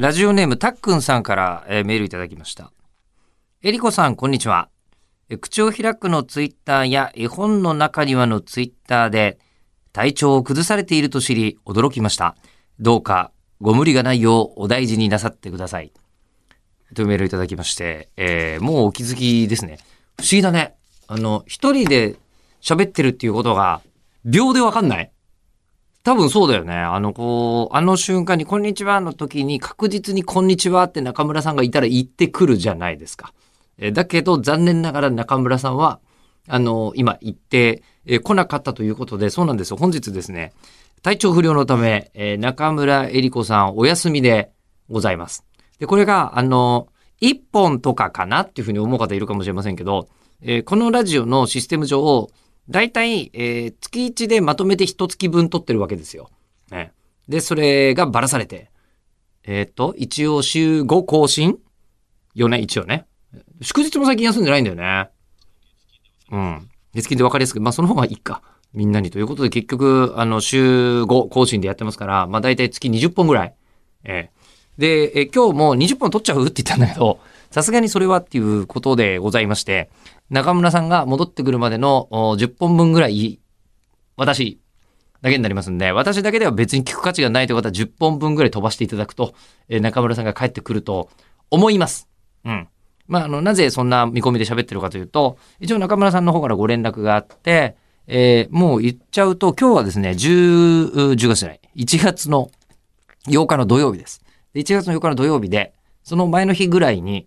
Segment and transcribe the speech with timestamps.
[0.00, 2.72] ラジオネームたっくんさんから、えーメールいただきました。
[3.62, 4.70] えりこさん、こんにちは。
[5.42, 9.38] 口を開くのツイッターや絵本の中にはのツイッターで
[9.92, 12.34] 体調を崩されていると知り驚きました。
[12.78, 15.92] どうかご無理がないようお大事になさってください。
[16.94, 19.80] というメールいただきまして、えーもうお気づきですね。
[20.16, 20.76] 不思議だね。
[21.08, 22.16] あの、一人で
[22.62, 23.82] 喋ってるっていうことが
[24.24, 25.12] 秒でわかんない
[26.02, 26.74] 多分そうだよね。
[26.74, 33.34] あの、こう、あの瞬間に、こんにちはの時に確実にこんにちはって中村さんがいたら言ってくるじゃないですか。
[33.76, 36.00] えだけど、残念ながら中村さんは、
[36.48, 39.76] あの、今言って、え来なかったということで、そうなんですよ。
[39.76, 40.52] 本日ですね、
[41.02, 44.50] 体調不良のため、え中村えり子さんお休みで
[44.88, 45.44] ございます。
[45.78, 46.88] で、これが、あの、
[47.20, 50.08] 一本とかかなっていうふうに思う方いるかもしれませんけど、
[50.40, 52.30] えーこのラジオのシステム上を、
[52.70, 56.30] だいたい、えー月1でまとめて一月分撮ってるわけですよ。
[56.70, 56.92] ね。
[57.28, 58.70] で、それがばらされて、
[59.44, 61.58] えっ、と、一応週5更新？
[62.34, 63.06] よね、一応ね。
[63.60, 65.10] 祝日も最近休んでないんだよね。
[66.30, 66.70] うん。
[66.94, 68.42] 月金で分かりやすく、まあその方がいいか。
[68.72, 73.54] みんなにということで結局、あの、週5更新でやってますから、まあ大体月20本ぐらい。
[74.04, 74.40] ええ
[74.78, 76.46] で、え今日も20本取っちゃう？
[76.46, 79.90] って言ったんだけど、さすがにそれはっていうことでございまして、
[80.30, 83.40] 中村さんが戻ってくるまでの10本分ぐらい、
[84.16, 84.60] 私
[85.22, 89.34] だけになりますんで、私だけでは別に聞く価値がないという方は10本分ぐらい飛ばしていただくと、
[89.68, 91.10] えー中村さんが帰ってくると
[91.50, 92.08] 思います。
[92.44, 92.68] うん。
[93.08, 97.76] まあ、あの、なぜそんな見込みで喋ってるかというと、一応中村さんの方からご連絡があって、
[98.06, 102.50] えーもう言っちゃうと、今日はですね、10、10月じゃない、1月の
[103.26, 104.22] 8日の土曜日です。
[104.54, 107.26] で1月の8日の土曜日で、その前の日ぐらいに、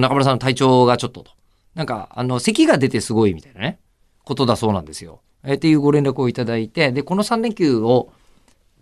[0.00, 1.32] 中村さんの体調がちょっとと。
[1.74, 3.78] なんか、あの、咳が出てすごいみたいなね、
[4.24, 5.20] ことだそうなんですよ。
[5.44, 8.12] えーっていうご連絡をいただいて、で、この3連休を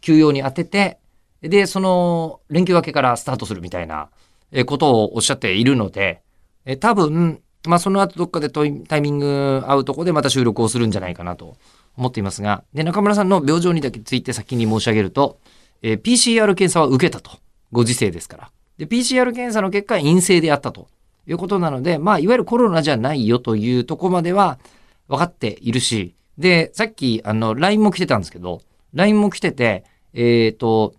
[0.01, 0.99] 休養に当てて、
[1.41, 4.09] で、その連休明けからスタートするみたいな
[4.53, 6.21] えことをおっしゃっているので、
[6.65, 11.57] え多分、まあ、その後どっかでタイミング合うとこでまた収録をするんじゃないかなと
[11.97, 15.39] 思っていますが、で、中村さんの病状にだけついて先に申し上げると、
[15.83, 17.39] えー PCR 検査は受けたと。
[17.73, 18.51] ご時世ですから。
[18.77, 20.89] で、PCR 検査の結果陰性であったと
[21.27, 24.59] いうことなので、まあ、いわゆるコロナじゃないよというとこまでは
[25.09, 28.63] 分かっているし、で、さっき、あの、LINE も来てたんですけど、
[28.95, 29.85] LINE も来てて、
[30.15, 30.95] えっ、と、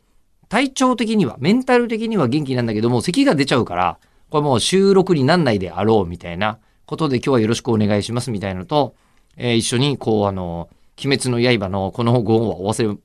[0.49, 6.57] 体調的には、メンタル的には元気なんだけども、咳が出ちゃうから、これもう収録になんないであろうみたいな
[6.87, 8.95] ことで今日はよろしくお願いしますみたいなのと、
[9.37, 10.69] えー一緒にこうあの、
[11.03, 12.97] 鬼滅の刃のこのご恩はお忘れ、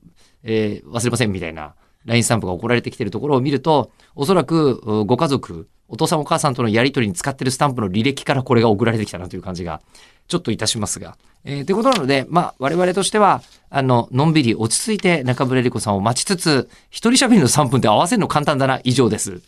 [0.43, 1.75] えー忘れませんみたいな
[2.05, 9.81] LINE スタンプが送られてきてるところを見ると、おそらくご家族、お父さんお母さんとのやりとりに使ってるスタンプの履歴からこれが送られてきたなという感じが
[10.27, 11.17] ちょっといたしますが。
[11.43, 19.41] えー、ということなので、まあ、我々としては、あの、のんびり落ち着いて中村理子さんを待ちつつ、一人喋りの3分で合わせるの簡単だな、以上です。